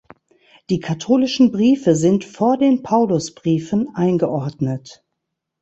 Die 0.71 0.79
Katholischen 0.79 1.51
Briefe 1.51 1.95
sind 1.95 2.25
vor 2.25 2.57
den 2.57 2.81
Paulusbriefen 2.81 3.93
eingeordnet. 3.95 5.05